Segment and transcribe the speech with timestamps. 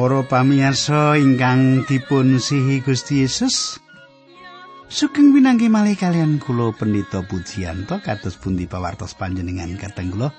[0.00, 3.76] Para pamirsa ingkang dipun sihi Gusti Yesus.
[4.88, 10.32] Sugeng winanggi malih kalian kula Pendeta Pujiyanto kados pundi pawartos panjenengan kateng kula.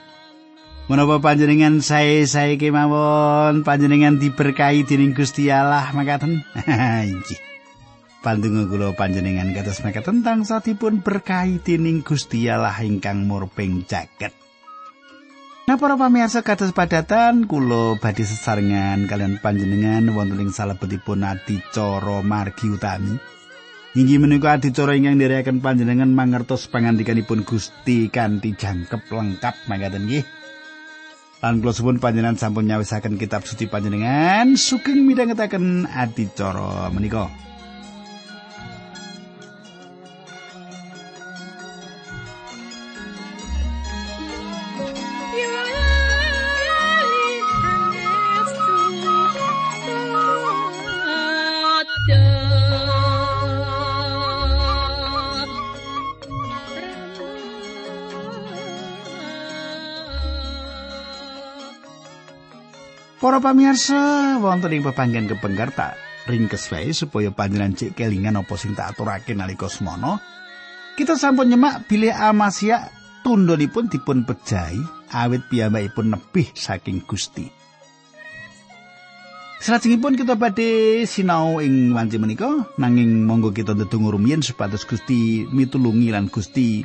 [0.89, 6.41] Menapa panjenengan sae-sae kemawon panjenengan diberkahi dening Gusti Allah makaten.
[7.13, 7.41] Inggih.
[8.25, 14.33] Pandonga kula panjenengan kados makaten tangsa dipun berkahi dening Gusti Allah ingkang murping jagat.
[15.69, 22.65] Nah para pamirsa kados padatan kula badhe sesarengan kalian panjenengan wonten ing salebetipun adicara margi
[22.73, 23.21] utami.
[23.93, 30.25] Inggih menika adicara ingkang nderekaken panjenengan mangertos pangandikanipun Gusti kanthi jangkep lengkap mangkaten nggih.
[31.45, 37.29] Lan kula suwun panjenengan sampun nyawisaken kitab suci panjenengan sugeng midhangetaken adicara menika.
[63.41, 65.97] Pamirsa, wonten ing pepanggen kepengker tak
[66.29, 70.21] ringkes wae supaya panjenengan cek kelingan apa sing tak aturake nalika semana.
[70.93, 72.93] Kita sampun nyemak bilih Amasia
[73.25, 74.77] tundhonipun dipun pejahi
[75.11, 77.49] awit piyambakipun nebih saking Gusti.
[79.61, 86.09] Salajengipun kita badhe sinau ing wanci menika nanging monggo kita ndedonga rumiyin supados Gusti mitulungi
[86.09, 86.81] lan Gusti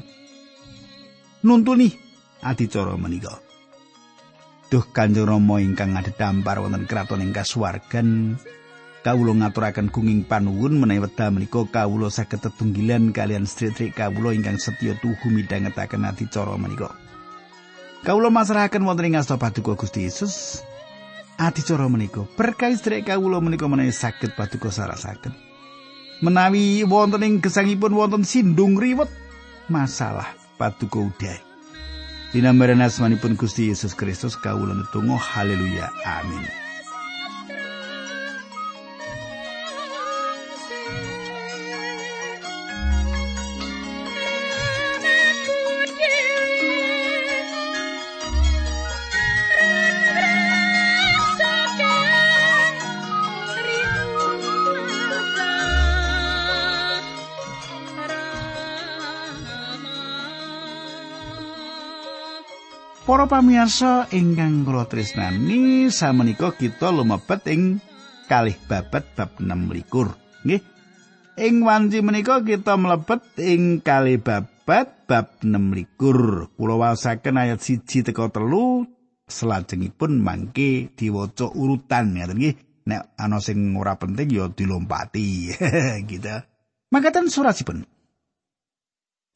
[1.41, 1.89] nuntuni
[2.45, 3.46] adicara menika.
[4.67, 8.35] Duh Kanjeng Rama ingkang ngadhedhampar wonten kraton ing kasuwargan
[9.07, 14.99] kawula ngaturaken gunging panuwun menawi wekdal menika kawula saged tetunggilan kalian sedherek kawula ingkang setya
[14.99, 16.91] tuhu midhangetaken adicara menika.
[18.03, 20.67] Kawula masrahaken wonten ing asta paduka Gusti Yesus.
[21.39, 25.31] Adicara menika berkah sedherek kawula menika menawi saged paduka sarasaken.
[26.27, 29.07] Menawi wonten ing gesangipun wonten sindung riwet
[29.71, 31.46] masalah paduka udai.
[32.37, 35.89] Dinambaran asmanipun Gusti Yesus Kristus kawula netunggal haleluya.
[36.05, 36.66] Amin
[63.17, 67.81] Para pamirsa ingkang kula tresnani, samenika kita lumebet ing
[68.29, 70.45] kalih babet bab 16.
[70.45, 70.61] Nggih.
[71.41, 75.97] Ing wanci menika kita mlebet ing kalih babet bab 16.
[76.61, 78.85] Kula waosaken ayat 1 teka 3
[79.25, 82.85] selajengipun mangke diwaca urutan ngaten nggih.
[82.85, 85.57] Nek ana sing ora penting ya dilompati
[86.13, 86.37] gitu.
[86.93, 87.96] Makaten surasipun.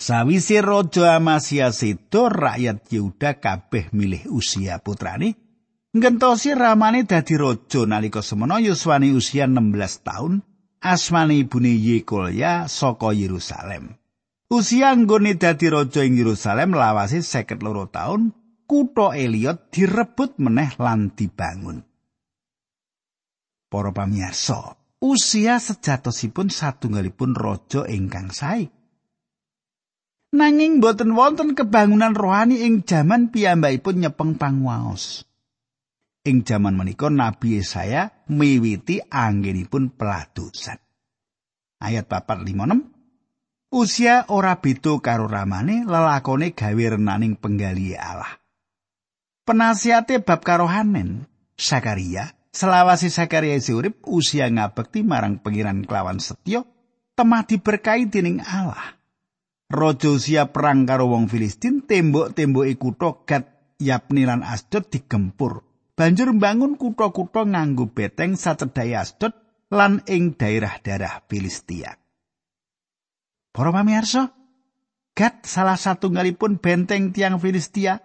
[0.01, 5.37] Sawise Raja Amasia sedo rakyat Yehuda kabeh milih usia putrane.
[5.93, 10.41] Ngentosi ramane dadi raja nalika semana yuswane usia 16 taun.
[10.81, 14.01] Asmane ibune Yekolya saka Yerusalem.
[14.49, 17.61] Usia nggone dadi raja ing Yerusalem lawase 52
[17.93, 18.33] taun.
[18.65, 21.85] Kutha Eliot direbut meneh lan dibangun.
[23.69, 28.80] Para pamirsa, usia sejatosipun satunggalipun raja ingkang sae.
[30.31, 35.27] Nanging boten wonten kebangunan rohani ing jaman piyambakipun nyepeng panguwaos.
[36.23, 40.79] Ing jaman menika Nabi Yesaya miwiti anggenipun peladusan.
[41.83, 48.39] Ayat 456 Usia ora beda karo ramane lelakone gawe renaning penggali Allah.
[49.47, 56.67] Penasiate bab karohanen Sakaria selawasi Sakaria urip usia ngabekti marang pengiran kelawan setya
[57.15, 59.00] temah diberkahi dening Allah.
[59.71, 65.63] Raja Usia perang karo wong Filistin, tembok-temboke kutha Gat, Yapni lan Asdod digempur.
[65.95, 69.31] Banjur mbangun kutha-kutha nganggo beteng sacedhae Asdod
[69.71, 71.95] lan ing daerah-daerah Filistia.
[73.55, 74.35] Para pamirsa,
[75.15, 78.03] Gat salah satunggalipun benteng tiang Filistia.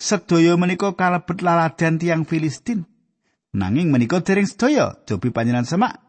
[0.00, 2.88] Sedaya menika kalebet laladan tiang Filistin.
[3.52, 6.00] Nanging menika dereng sedaya, cobi panjenengan semak.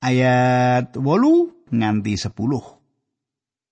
[0.00, 2.79] Ayat 8 nganti 10.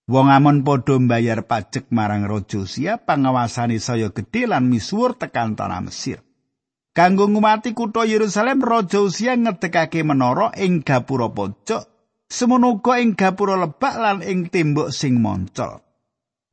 [0.09, 5.85] Wong amon padha mbayar pajak marang raja Usia, pangawasane saya gedhe lan misuwur tekan tanah
[5.85, 6.25] Mesir.
[6.97, 11.85] Kanggo ngumati kutha Yerusalem, raja Usia ngedekake menara ing gapura pojok,
[12.25, 15.85] semono ing gapura lebak lan ing tembok sing moncol.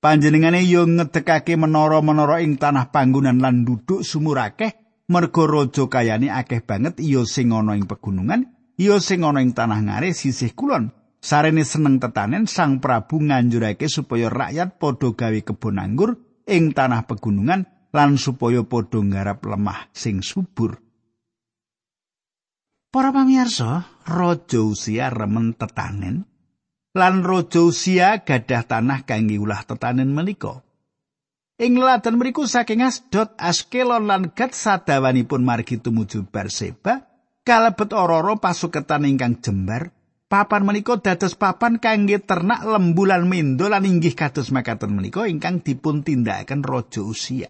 [0.04, 4.76] Panjenengane yo ngedekake menara-menara ing tanah panggonan lan duduk sumur akeh
[5.08, 9.80] merga raja kayane akeh banget iya sing ana ing pegunungan iya sing ana ing tanah
[9.80, 10.92] ngare sisih kulon
[11.26, 17.66] sarene seneng tetanen sang prabu nganjurake supaya rakyat padha gawe kebon anggur ing tanah pegunungan
[17.90, 20.78] lan supaya padha nggarap lemah sing subur
[22.96, 26.24] Para pamirsa, Raja Usia remen tetanen
[26.96, 30.64] lan Raja Usia gadah tanah kangge ulah tetanen menika.
[31.56, 37.04] Ing leladan mriku saking Asdod, Askelon lan Gat sadawanipun margi tumuju Berseba,
[37.48, 39.95] kalebet ora-ora pasuketan ingkang jembar.
[40.26, 46.02] Papan menika dados papan kangge ternak lembulan mendo lan inggih kados makaten menika ingkang dipun
[46.02, 47.46] tindakaken Raja Usia.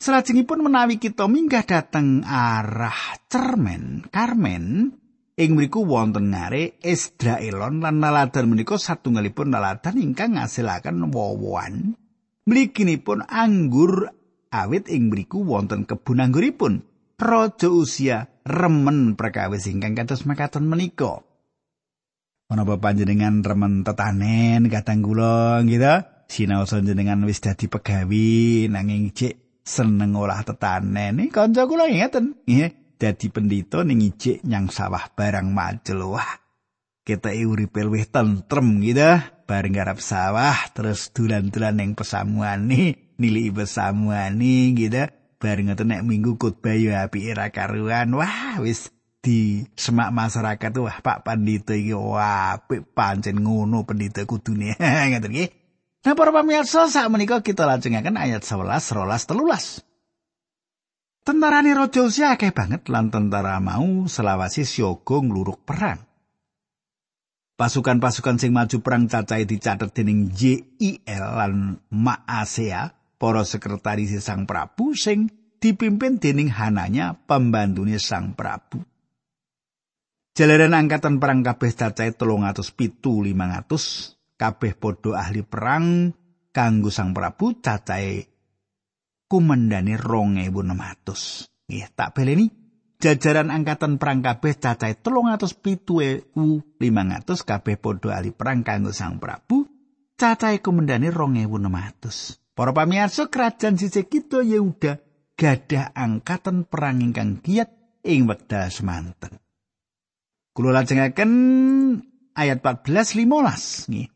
[0.00, 4.96] Salajengipun menawi kita minggah dateng arah Cermen, Karmen,
[5.36, 12.00] ing mriku wonten ngare Esdraelon lan naladan menika satunggalipun naladan ingkang ngasilaken wowoan.
[12.48, 14.08] Mliginipun anggur
[14.48, 16.80] awit ing mriku wonten kebun angguripun.
[17.20, 21.20] Raja usia remen perkawis ingkang kados mekaten menika.
[22.44, 25.96] Menapa panjenengan remen tetanen kadang kula gitu?
[26.28, 31.32] Sinau jenengan wis dadi pegawi nanging cek seneng olah tetanen.
[31.32, 36.12] Kanca kula ngeten, nggih, dadi pendhita ning ijik nyang sawah barang macul.
[36.12, 36.36] Wah,
[37.00, 39.24] kita uripe luwih tentrem gitu.
[39.44, 45.04] Bareng garap sawah terus dulan-dulan ning pesamuane, nili pesamuane gitu.
[45.40, 48.12] Bareng ngoten nek minggu khotbah yo apike ra karuan.
[48.12, 48.92] Wah, wis
[49.24, 54.76] di semak masyarakat wah Pak Pandito iki wah apik pancen ngono pendhita kudune.
[55.10, 55.50] Ngoten nggih.
[56.04, 59.64] Nah para pamirsa saat menikah kita lajengaken ayat 11, rolas telulas.
[61.24, 66.04] Tentarane Raja Usia akeh banget lan tentara mau selawasi siogo ngluruk perang.
[67.56, 75.32] Pasukan-pasukan sing maju perang cacahe dicatet dening JIL lan Maasea, para sekretaris Sang Prabu sing
[75.56, 78.84] dipimpin dening Hananya pembantune Sang Prabu.
[80.34, 82.58] Jalaran angkatan perang kabeh cacahe 300
[84.34, 86.10] kabeh padha ahli perang
[86.50, 88.26] kanggo Sang Prabu cacahe
[89.30, 91.70] kumendani 2600.
[91.70, 92.50] Nggih, tak beleni
[92.98, 96.34] jajaran angkatan perang kabeh cacahe 307.500
[97.46, 99.70] kabeh padha ahli perang kanggo Sang Prabu
[100.18, 102.58] cacahe kumendani 2600.
[102.58, 104.98] Para pamirsa kerajaan sisih kita Yehuda
[105.38, 107.70] gadah angkatan perang ingkang giat
[108.02, 109.43] ing wekdal semanten.
[110.54, 111.32] Kula lajengaken
[112.38, 114.08] ayat 14 15 nggih.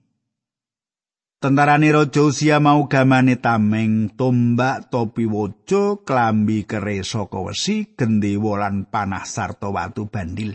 [1.38, 8.90] Tentarane Raja Usia mau gamane tameng, tombak, topi wojo, klambi kere saka wesi, gendewa lan
[8.90, 10.55] panah sarta watu bandil.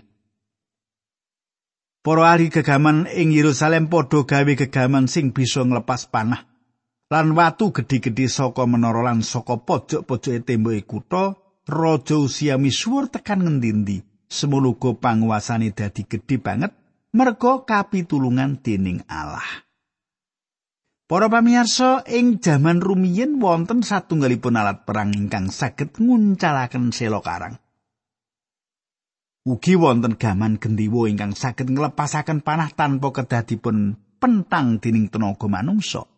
[2.04, 6.44] Para ahli gegaman ing Yerusalem padha gawe gegaman sing bisa nglepas panah
[7.08, 11.36] lan watu gedhe-gedhe saka menara lan saka pojok-pojoke temboke kutha.
[11.64, 16.74] Raja Usia misuwur tekan ngendi-endi, semono panguasane dadi gedhe banget
[17.14, 19.46] merga kapitulungan dening Allah.
[21.06, 27.62] Para pamirsa, ing jaman rumiyin wonten satunggalipun alat perang ingkang saged nguncalaken sela karang.
[29.46, 36.13] Ugi wonten gaman gendiwa ingkang saged nglepasaken panah tanpa kedadipun pentang dening tenaga manungsa.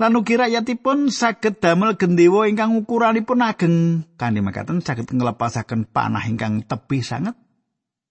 [0.00, 3.76] Lan ugi rakyatipun saged damel gendewa ingkang ukuranipun ageng,
[4.16, 7.36] kanthi makaten saged nglepasaken panah ingkang tebih sanget.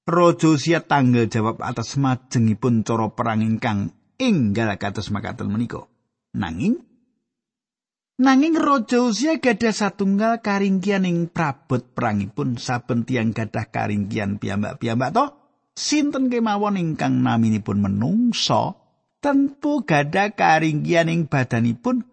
[0.06, 3.90] Raja siat tanggal jawab atas majengipun cara perang ingkang
[4.22, 5.90] enggal kados makaten menika.
[6.38, 6.78] Nanging
[8.22, 15.26] nanging Raja Usia gadah satunggal karingkian ing prabot perangipun saben tiyang gadah karingkian piyambak-piyambak to
[15.74, 18.78] sinten kemawon ingkang naminipun menungsa
[19.20, 22.08] tentu gadah karingkian ing badanipun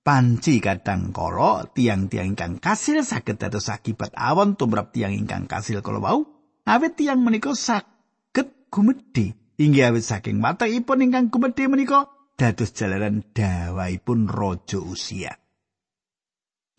[0.00, 6.00] panci kadang kala tiang-tiang ingkang kasil saged dados akibat awon tumrap tiang ingkang kasil kala
[6.00, 6.20] wau.
[6.68, 14.28] Awit tiang menika saged gumedhe inggih awit saking matahipun ingkang gumedhe menika dados jalaran dawaipun
[14.28, 15.36] raja usia.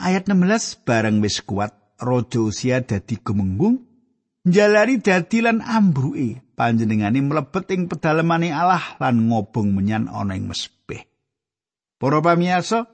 [0.02, 3.86] Ayat 16 bareng wis kuat raja usia dadi gemenggung
[4.46, 11.10] njalari dadi lan ambruke panjenengane mlebet ing pedalemane Allah lan ngobong menyan ana ing mesbeh.
[11.98, 12.86] Para pamirsa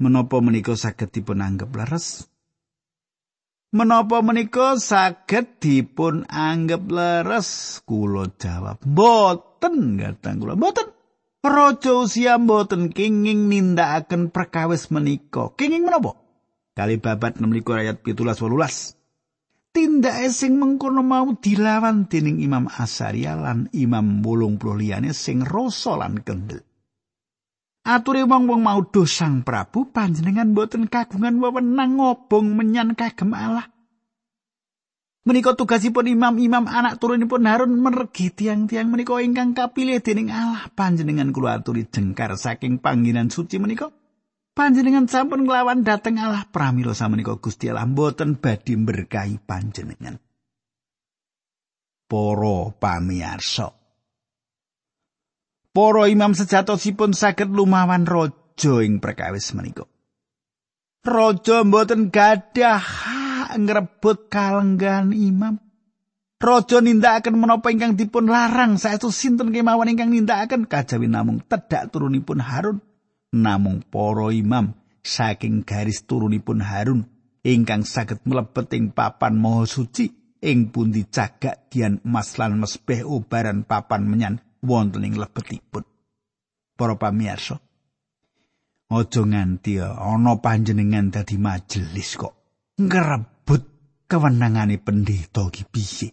[0.00, 2.24] menapa menika saged dipun anggap leres?
[3.76, 7.80] Menapa menika saged dipun anggap leres?
[7.84, 10.56] Kula jawab, mboten, gatang kula.
[10.56, 10.88] Mboten.
[11.44, 15.52] Raja usia mboten kenging nindakaken perkawis menika.
[15.52, 16.16] Kenging menapa?
[16.72, 17.44] Kali babat 6
[17.76, 19.01] ayat 17 18.
[19.72, 26.20] Tindake sing mengkono mau dilawan dening Imam Asaria lan Imam 80 liyane sing rasa lan
[26.20, 26.60] kendel.
[27.88, 33.64] Ature wong-wong mau doh Sang Prabu panjenengan boten kagungan wewenang ngobong menyan kagem Allah.
[35.24, 41.64] Menika tugasipun imam-imam anak turunipun Harun mergi tiang-tiang menika ingkang kapilih dening Allah panjenengan kula
[41.64, 43.88] aturi jengkar saking panggilan suci menika.
[44.52, 50.20] Panjenengan sampun nglawan dhateng Allah pramila samenika Gusti Allah mboten badhe berkahi panjenengan.
[52.04, 53.72] Para pamirsa.
[55.72, 59.88] Para imam sejatosipun saged lumawan raja ing perkawis menika.
[61.00, 62.84] Raja mboten gadah
[63.56, 65.56] ngrebut kalenggan imam.
[66.36, 72.44] Raja nindakaken menapa ingkang dipun larang saestu sinten kemawon ingkang nindakaken kajawi namung tedhak turunipun
[72.44, 72.84] Harun
[73.32, 77.08] namung para imam saking garis turunipun Harun
[77.42, 83.66] ingkang saged mlebet ing papan maha suci ing pundi cagak dian emas lan mesbeh ubaran
[83.66, 85.82] papan menyan wonten ing lebetipun
[86.78, 87.58] para pamirsa
[88.92, 92.34] aja nganti ana panjenengan dadi majelis kok
[92.76, 93.62] ngrebut
[94.12, 96.08] kewenangane pendeta iki piye.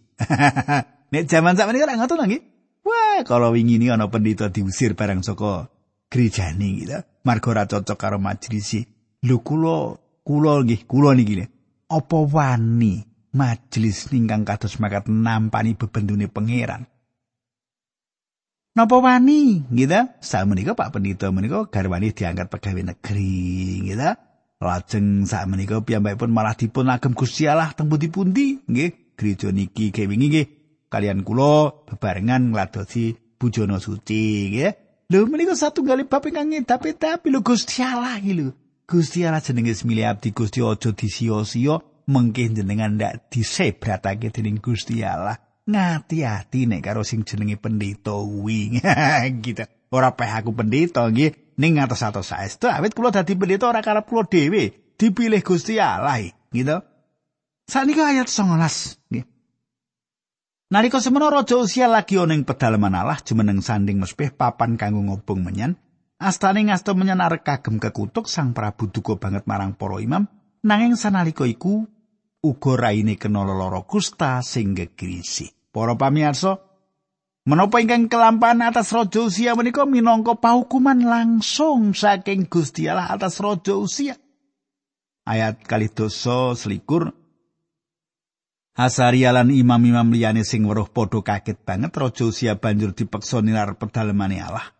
[1.12, 2.42] Nek jaman sak menika ngoten nggih.
[2.80, 5.68] Wah, kalau wingi ini ana pendeta diusir barang saka
[6.10, 6.98] gerejane gitu.
[7.24, 8.84] Marga ora cocok karo majelis.
[9.22, 9.94] Lho kula
[10.26, 11.46] kula nggih, kula niki.
[11.90, 16.86] Apa wani majelis ningkang kados makat nampani bebendune pangeran?
[18.70, 20.00] Napa wani, gitu?
[20.22, 24.10] Sak menika Pak Pendeta menika garwane diangkat pegawai negeri, gitu.
[24.60, 30.26] Lajeng sak menika piyambakipun malah dipun agem Gusti Allah teng pundi-pundi nggih gereja niki kewingi
[30.28, 30.46] nggih
[30.92, 37.42] kalian kula bebarengan ngladosi bujana suci nggih lho menika satunggal bab ingkang tapi tapi lho
[37.42, 38.54] Gusti Allah iki lho.
[38.86, 45.38] Gusti Allah jenenge semili abdi Gusti aja disia-sia mengke jenengan ndak disebratake dening Gusti Allah.
[45.66, 48.78] Ngati-ati nek karo sing jenenge pendeta kuwi.
[49.44, 49.66] Gitu.
[49.90, 54.30] Ora peh aku pendeta nggih ning atos-atos saestu awit kula dadi pendeta ora karep kula
[54.30, 54.94] dhewe.
[54.94, 56.22] Dipilih Gusti Allah
[56.54, 56.78] gitu.
[57.66, 59.24] Sanika ayat 19 nggih
[60.70, 65.42] Nalika semono raja usia lagi ana ing pedalaman Allah jumeneng sanding mespeh papan kanggo ngobong
[65.42, 65.74] menyan.
[66.14, 70.30] Astane ngasto menyan arek kagem kekutuk sang prabu duka banget marang para imam.
[70.62, 71.90] Nanging sanalika iku
[72.38, 76.62] uga raine kena lara kusta sing gegrisi para pamirsa
[77.50, 83.74] Menapa ingkang kelampahan atas raja usia menika minangka pahukuman langsung saking Gusti Allah atas raja
[83.74, 84.14] usia.
[85.26, 87.10] Ayat kali dosa selikur
[88.78, 94.38] Hasaria lan imam-imam liyane sing weruh padha kaget banget raja usia banjur dipeksa nilar pedalemane
[94.38, 94.70] Allah.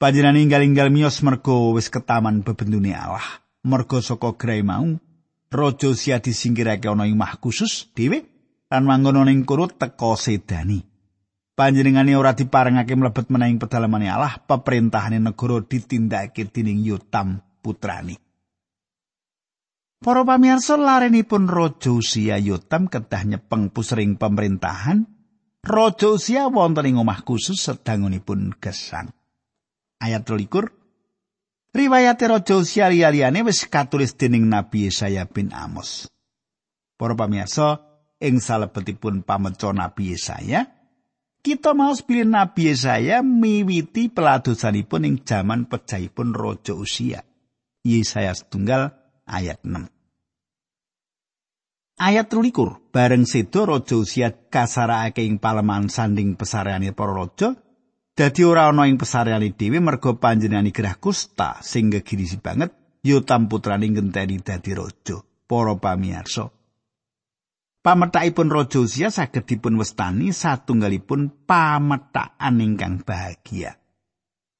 [0.00, 3.44] Panjenengan inggal-inggal miyos mergo wis ketaman bebendune Allah.
[3.66, 4.86] Mergo saka grai mau,
[5.52, 8.24] raja usia disingkirake ana ing khusus dhewe
[8.70, 10.90] lan manggon ning kurut teka sedani.
[11.60, 18.16] panjenengane ora diparengake mlebet menaing pedalamane Allah, peperintahane negara ditindakake dening Yotam putrani.
[20.00, 25.04] Para pamirsa larenipun Raja Usia Yotam kedah nyepeng pusering pemerintahan,
[25.60, 29.12] Raja Usia wonten ing omah khusus sedangunipun gesang.
[30.00, 36.08] Ayat 23 Riwayat Raja Usia liyane wis katulis dening Nabi Yesaya bin Amos.
[36.96, 37.84] Para pamirsa,
[38.24, 40.64] ing salebetipun pameca Nabi Yesaya,
[41.44, 47.20] Kita mau pilih Nabi Yesaya miwiti peladosanipun ing jaman pejahipun Raja Usia.
[47.84, 48.99] Yesaya setunggal
[49.30, 49.86] ayat 6.
[52.00, 57.54] Ayat 13 bareng sedo Raja Usia kasarake ing paleman sanding pesareane para raja
[58.18, 63.88] dadi ora ana ing pesareane dhewe merga panjenengane gerah kusta sing gegirisi banget Yotam putrane
[63.88, 65.22] ngenteni dadi raja.
[65.50, 66.46] Para pamirsa,
[67.80, 73.80] Pametakipun Raja Usia saged dipun westani satunggalipun pametaan ingkang bahagia.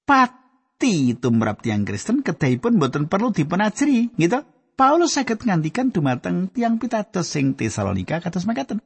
[0.08, 4.40] Pati tumrap tiang Kristen kedahipun boten perlu dipun ajri, gitu.
[4.80, 8.80] Paulus saged ngantikan dumateng tiang pitados sing Tesalonika kados makaten.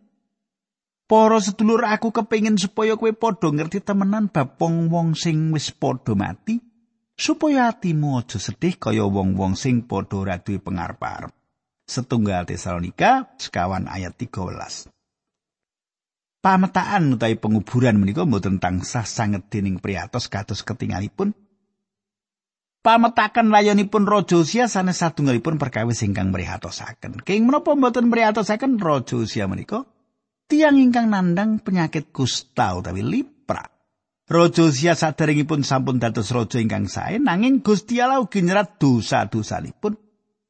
[1.07, 6.59] Para sedulur aku kepingin supaya kowe padha ngerti temenan bab wong-wong sing wis padha mati
[7.15, 11.31] supaya atimu aja sedih kaya wong-wong sing padha ora duwe pangarep-arep.
[11.87, 14.91] setunggal Tesalonika sekawan ayat 13.
[16.43, 21.44] Pametaan utawi penguburan menika mboten tansah sanget dening priatos kados ketingalipun.
[22.85, 27.25] Pametakan layonipun Raja Usia sanes satunggalipun perkawis ingkang mrihatosaken.
[27.25, 29.89] King menapa mboten mrihatosaken Raja Usia menika?
[30.45, 33.73] Tiang ingkang nandang penyakit kusta utawi lipra.
[34.29, 39.97] Raja Usia sadaringipun sampun dados raja ingkang sae nanging Gusti Allah ugi nyerat dosa-dosanipun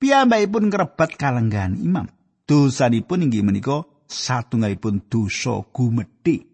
[0.02, 2.10] piyambakipun ngrebat kalenggahan imam.
[2.50, 6.53] Dosanipun inggih menika satunggalipun dosa gumedhe.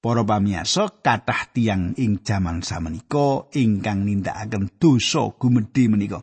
[0.00, 6.22] Para pamirsa, kathah tiang ing jaman samenika ingkang nindakaken dosa gumedhe menika.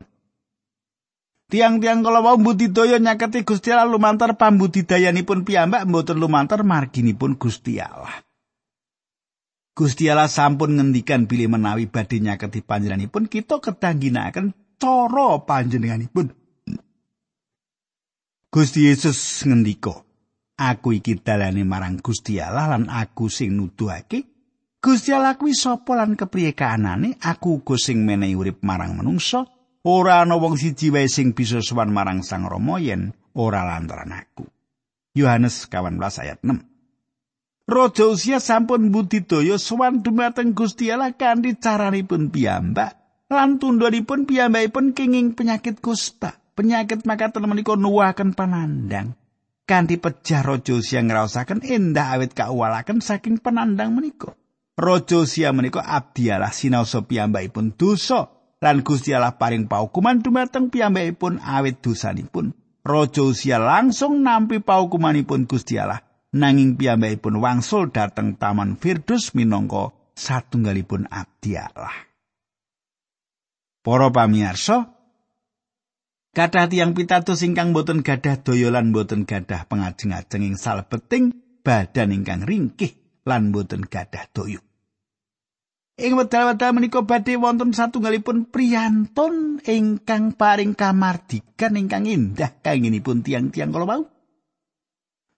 [1.52, 8.24] Tiang-tiang kala wau budidaya nyaketi Gusti Allah lumantar pambudidayanipun piyambak mboten lumantar marginipun Gusti Allah.
[9.74, 16.30] Gusti Allah sampun ngendikan bilih menawi badhe nyaketi panjenenganipun kita ketangginaken cara panjenenganipun.
[18.54, 20.03] Gusti Yesus ngendika,
[20.58, 24.34] aku iki dalane marang Gusti Allah lan aku sing nuduhake
[24.84, 27.16] Gusti Allah kuwi sapa lan kepriye kaanane?
[27.24, 29.48] Aku uga sing menehi urip marang manungsa
[29.80, 34.44] ora ana wong siji wae sing bisa sowan marang Sang Rama yen ora lantaran aku.
[35.16, 36.74] Yohanes 18 ayat 6
[37.64, 42.92] Raja usia sampun budidaya sowan dumateng Gusti Allah kanthi caranipun piyambak
[43.32, 49.16] lan tundhonipun piyambakipun kenging penyakit kusta penyakit makaten menika nuwuhaken panandang
[49.64, 54.36] kanthi pejah raja sia ngraosaken endah awit kauwalaken saking penandang menika.
[54.76, 58.28] Raja sia menika abdi Allah sinaosa piyambakipun dosa
[58.60, 62.52] lan Gusti Allah paring paukuman dumateng piyambakipun awit dosanipun.
[62.84, 66.04] Raja sia langsung nampi paukumanipun Gusti Allah
[66.34, 71.94] nanging piyambakipun wangsul dhateng taman Firdaus minangka satunggalipun abdi Allah.
[73.84, 74.93] Para pamirsa,
[76.34, 81.30] Kathah tiyang pitados ingkang boten gadah daya lan boten gadah pengajeng-ajeng ing salebeting
[81.62, 82.90] badan ingkang ringkih
[83.22, 84.58] lan boten gadah daya.
[85.94, 93.86] Ing wedal-wedal menika badhe wonten satunggalipun priyantun ingkang paring kamardikan ingkang indah kangenipun tiang-tiang kala
[93.86, 94.02] wau.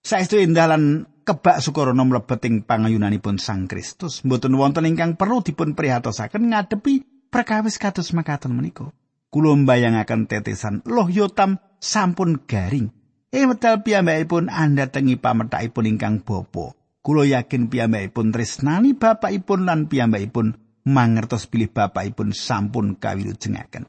[0.01, 5.77] Saestu indah lan kebak sukarana mlebet ing pangayunanipun Sang Kristus, mboten wonten ingkang perlu dipun
[5.77, 8.97] prihatosaken ngadepi perkawis kados makaten menika.
[9.37, 12.89] Kula mbayangaken tetesan loh yotam sampun garing.
[13.29, 16.73] Ing medal piyambakipun andhatengi pametakipun ingkang bapa.
[17.05, 20.57] Kula yakin piyambakipun tresnani bapakipun lan piyambakipun
[20.89, 23.85] mangertos pilih bapakipun sampun kawilujengaken.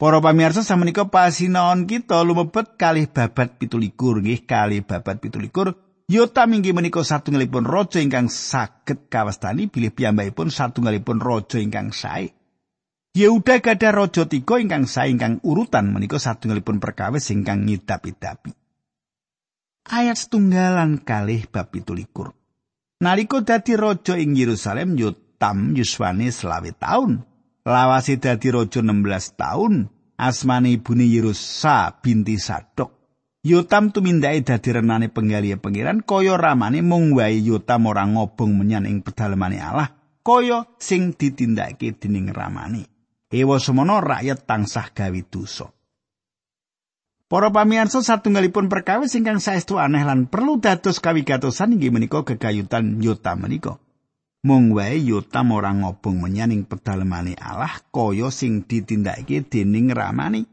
[0.00, 4.24] Para pamirsa samenika pasinaon kita lumebet kalih babat pitulikur.
[4.24, 5.76] Nggih kalih babat pitulikur.
[6.08, 12.37] Yotam inggih menika satunggalipun raja ingkang saged kawastani bilih piyambakipun satunggalipun raja ingkang sae.
[13.16, 18.52] Yehuda gadah raja tiga ingkang sae ingkang urutan menika satunggalipun perkawis ingkang ngidap-idapi.
[19.88, 22.04] Ayat setunggalan kalih bab 17.
[23.00, 27.24] Nalika dadi raja ing Yerusalem Yotam yuswane selawe taun.
[27.64, 29.88] Lawase dadi raja 16 taun.
[30.18, 32.90] Asmane ibune Yerusa binti Sadok.
[33.46, 39.00] Yotam tumindake dadi renane penggalihe pangeran kaya ramane mung wae Yotam ora ngobong menyan ing
[39.00, 39.94] pedalemane Allah
[40.26, 42.97] kaya sing ditindakake dening ramane.
[43.28, 45.68] Ewa semono rakyat tansah gawe dosa.
[47.28, 53.36] Para pamirsa satunggalipun perkawis ingkang saestu aneh lan perlu dados kawigatosan inggih menika gegayutan Yota
[53.36, 53.76] menika.
[54.48, 60.48] Mung wae Yota ora ngobong menyaning pedalemane Allah kaya sing ditindakake dening ramani.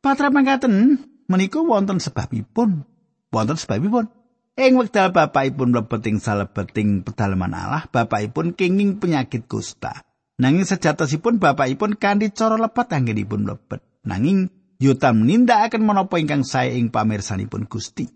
[0.00, 2.88] Patra mangkaten menika wonten sebabipun.
[3.28, 4.08] Wonten sebabipun.
[4.56, 10.09] Ing wekdal bapakipun mlebet ing salebeting pedalaman Allah, bapakipun kenging penyakit kusta.
[10.40, 13.84] Nanging sejatosipun bapakipun kanthi cara lepat anggenipun mlebet.
[14.08, 14.48] Nanging
[14.80, 18.08] Yotam nindakaken menapa ingkang sae ing pamirsanipun Gusti.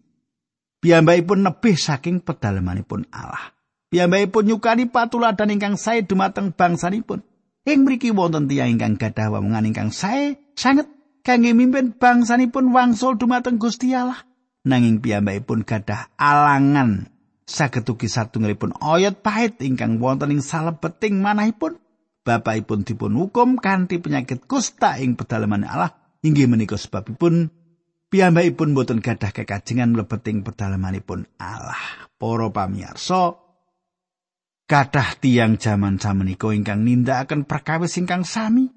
[0.81, 3.53] Piyambakipun nebih saking pedalamanipun Allah.
[3.93, 7.21] Piyambakipun nyukani patuladan ingkang sae dumateng bangsanipun.
[7.69, 10.89] Ing mriki wonten tiyang ingkang gadah wamungan ingkang sae sanget
[11.21, 14.25] kangge mimpin bangsanipun wangsul dumateng Gusti Allah.
[14.65, 17.13] Nanging piyambakipun gadah alangan
[17.45, 21.77] saged ugi satunggalipun ayat pahit ingkang wonten ing salebeting manahipun
[22.25, 25.93] bapakipun dipun hukum kanthi penyakit kusta ing pedalaman Allah.
[26.25, 27.53] Inggih menika sebabipun
[28.09, 32.09] piyambakipun boten gadah kekajengan mlebeting pedalamanipun Allah.
[32.17, 33.37] Para pamirsa
[34.65, 38.73] kathah tiang jaman samenika ingkang nindakaken perkawis ingkang sami.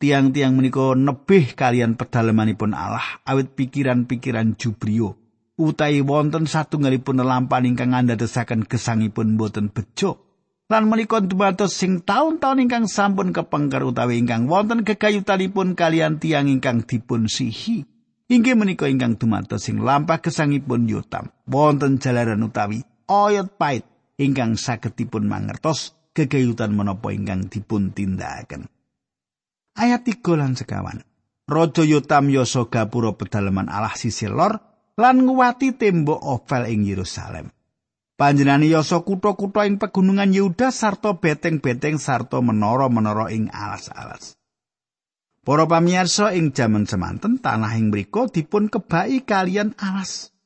[0.00, 5.20] Tiang-tiang menika nebih kalian pedalamanipun Allah awit pikiran-pikiran jubrio
[5.60, 10.29] utawi wonten satunggalipun lampan ingkang andadosaken gesangipun boten bejo
[10.70, 16.86] lan menika dumados sing taun-taun ingkang sampun kepengker utawi ingkang wonten gegayutanipun kalian tiang ingkang
[16.86, 17.82] dipun sihi.
[18.30, 21.34] Inggih menika ingkang dumados sing lampah gesangipun Yotam.
[21.50, 23.82] Wonten jalaran utawi oyot pait
[24.22, 28.70] ingkang saged dipun mangertos gegayutan menapa ingkang dipun tindakaken.
[29.74, 31.02] Ayat 3 lan sekawan.
[31.50, 34.54] Raja Yotam yoso gapura pedalaman Allah sisi lor
[34.94, 37.50] lan nguwati tembok Ovel ing Yerusalem.
[38.20, 44.36] Panjenengan yasa kutha-kutha ing pegunungan Yehuda sarta beteng-beteng sarta menara-menara ing alas-alas.
[45.40, 50.36] Para pamirsa ing jaman semanten tanah ing mriku dipun kebaki kalian alas.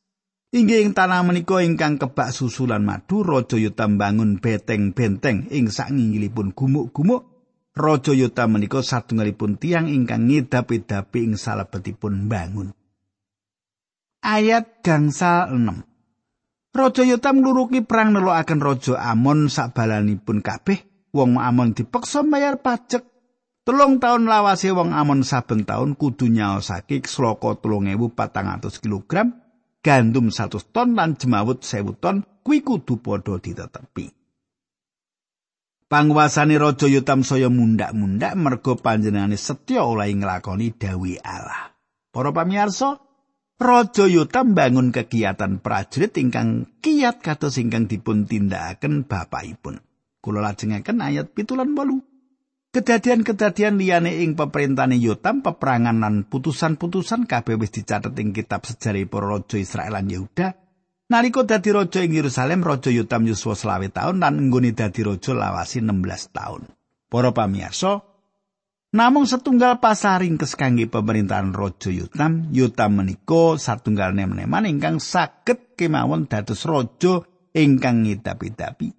[0.55, 7.27] Inggih ing tanah menika ingkang kebak susulan madu, Raja Yotam bangun beteng-benteng ing sanginggilipun gumuk-gumuk.
[7.75, 12.71] Raja Yotam menika satunggalipun tiang ingkang ngedapi-dapi ing salebetipun bangun.
[14.23, 15.94] Ayat gangsal 6.
[16.75, 20.83] Raja Yotam ngluruki perang nelokaken Raja Amon sakbalanipun kabeh.
[21.15, 23.07] Wong Amon dipeksa bayar pajak.
[23.63, 29.39] Telung tahun lawase wong Amon saben tahun kudu nyaosake sloka 3400 kilogram
[29.87, 34.11] gandum 100 ton lan jemawut 1000 ton kuwi kudu padha ditetepi.
[35.87, 41.71] Panguasane Raja Yotam saya mundak-mundak merga panjenengane setya oleh nglakoni dawuh Allah.
[42.11, 42.99] Para pamirsa,
[43.55, 49.79] Raja Yotam bangun kegiatan prajurit ingkang kiat kados ingkang dipun tindakaken bapakipun.
[50.19, 52.03] Kula lajengaken ayat pitulan bolu.
[52.75, 59.39] Kedadian-kedadian liyane ing pemerintahan Yotam, peperangan lan putusan-putusan kabeh wis dicatet ing kitab sejarah para
[59.39, 60.59] raja Israel lan Yehuda.
[61.07, 65.87] Nalika dadi raja ing Yerusalem, Raja Yotam yuswa selawe tahun lan nggone dadi raja lawasi
[65.87, 66.67] 16 tahun.
[67.07, 68.03] Para pamirsa,
[68.95, 76.31] namung setunggal pasaring kes kangge pemerintahan Raja Yotam, Yotam menika satunggal nem-neman ingkang saged kemawon
[76.31, 78.95] dados raja ingkang ngidapi-dapi.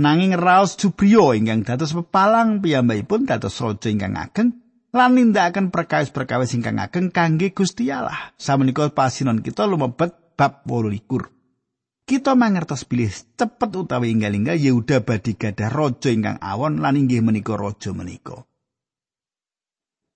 [0.00, 4.56] Nanging raos Jubriyo ingkang dados pepalang piyambakipun dados raja ingkang ageng
[4.96, 8.32] lan nindakaken perkawis-perkawis ingkang ageng kangge Gusti Allah.
[8.40, 12.08] Samenika pasinon kita lumebet bab 28.
[12.08, 17.54] Kita mangertos bilih cepet utawi inggal-inggal Yehuda badhe gadah raja ingkang awon lan inggih menika
[17.54, 18.49] raja menika.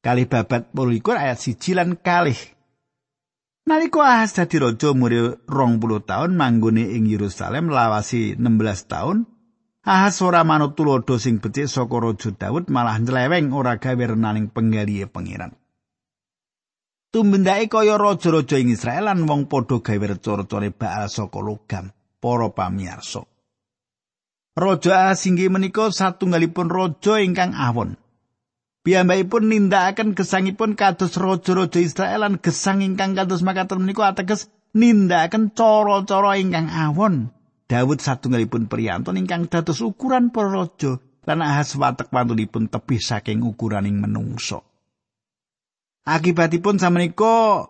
[0.04, 2.36] Kalih babat 28 ayat 1 lan kalih
[3.64, 9.24] Nalika Ahas dadi raja umure 20 tahun manggone ing Yerusalem lawasi 16 tahun
[9.84, 15.04] Ahas ora manut tulodo sing becik saka raja Daud malah nyleweng ora gawe renaning penggalihe
[15.04, 15.52] pangeran.
[17.12, 23.28] Tumbendake kaya raja-raja ing Israel lan wong padha gawe reca-recane Baal saka logam, para pamirsa.
[24.56, 28.00] Raja Ahas inggih menika satunggalipun raja ingkang awon.
[28.84, 36.36] Piyambakipun nindakaken gesangipun kados raja-raja Israel lan gesang ingkang kados makaten menika ateges nindakaken cara-cara
[36.36, 37.32] ingkang awon.
[37.64, 44.04] Daud satunggalipun priyantun ingkang dados ukuran para raja lan ahas watek wantunipun tebih saking ukuraning
[44.04, 44.68] menungso.
[46.04, 47.64] Akibatipun samenika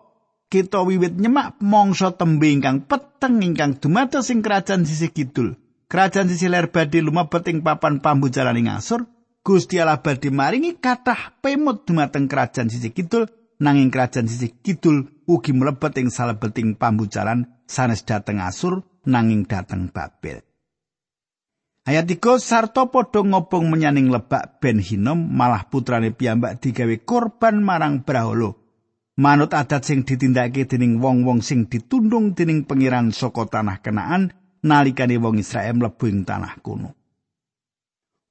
[0.51, 5.55] kita wiwit nyemak mangsa tembe ingkang peteng ingkang dumados ing kerajaan sisih kidul.
[5.87, 9.07] Kerajaan sisih ler badhe lumebet ing papan pambujalan ing Asur.
[9.45, 13.29] Gusti Allah badhe maringi kathah pemut dumateng kerajaan sisih kidul
[13.61, 20.41] nanging kerajaan sisih kidul ugi mlebet ing salebeting pambujalan sanes dhateng Asur nanging dateng Babel.
[21.85, 28.01] Ayat 3 sarta padha ngobong menyaning lebak Ben Hinom malah putrane piyambak digawe korban marang
[28.01, 28.57] Brahala.
[29.21, 34.33] Manut adat sing ditindakake dening wong-wong sing ditundung dening pengiran saka tanah Kenaan
[34.65, 37.04] nalikane wong Israel mlebu ing tanah kuno.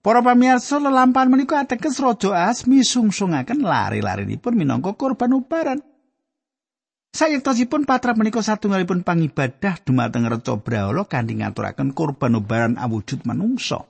[0.05, 5.81] Para pamirsa lelampahan menika ateges Raja As misungsungaken lari-larinipun minangka korban ubaran.
[7.17, 13.89] Sayektosipun patra menika satunggalipun pangibadah dumateng reca brahala kanthi ngaturaken kurban ubaran awujud manungsa.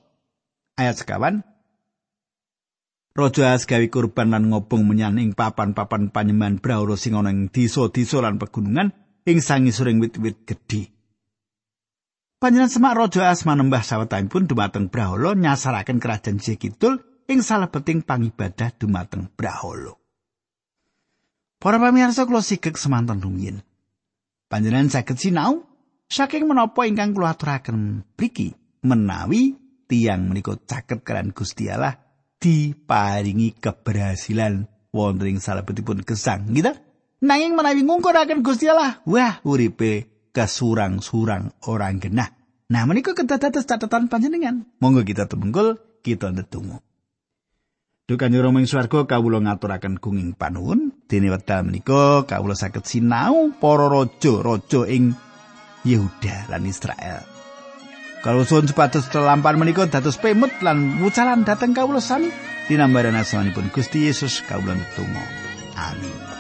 [0.79, 1.43] Ayat sekawan
[3.19, 8.39] Raja gawe kurban lan ngobong menyang ing papan-papan panyembahan brahala sing ana ing desa-desa lan
[8.39, 8.95] pegunungan
[9.27, 10.94] ing sangisoring wit-wit gedhe.
[12.45, 19.33] Panjenengan semak Raja As manembah sawetahipun dumateng brahala nyasaraken kerajaan Jekidul ing salebeting pangibadah dumateng
[19.33, 19.97] brahala.
[21.57, 23.65] Para pamirsa kula sigek semanten rumiyin.
[24.53, 25.65] Panjenengan saged sinau
[26.13, 28.53] saking menapa ingkang kula aturaken mriki
[28.85, 29.57] menawi
[29.89, 31.97] tiang menika caket kalian Gusti Allah
[32.45, 36.77] diparingi keberhasilan wonten ing salebetipun gesang gitu.
[37.25, 42.35] Nanging menawi ngungkuraken Gusti Allah, wah uripe kesurang-surang orang genah.
[42.69, 44.67] Nah menika kedados catatan panjenengan.
[44.83, 46.83] Monggo kita temenggul, kita ndedonga.
[48.05, 53.89] Dukan Rama ing swarga kawula ngaturaken gunging panuwun dene wekdal menika kawula saged sinau para
[53.89, 55.17] raja-raja ing
[55.89, 57.25] Yehuda lan Israel.
[58.21, 62.29] Kalau suwun supados telampan menika dados pemut lan wucalan dhateng kawula sami
[62.69, 65.29] dinambaran asmanipun Gusti Yesus kawula netunggal.
[65.77, 66.34] Amin.